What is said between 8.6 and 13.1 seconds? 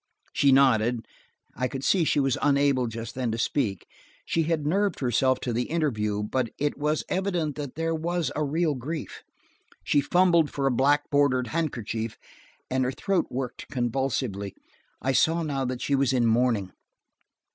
grief. She fumbled for a black bordered handkerchief, and her